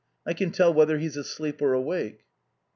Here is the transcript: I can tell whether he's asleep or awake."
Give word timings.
I 0.25 0.33
can 0.33 0.49
tell 0.49 0.73
whether 0.73 0.97
he's 0.97 1.15
asleep 1.15 1.61
or 1.61 1.73
awake." 1.73 2.21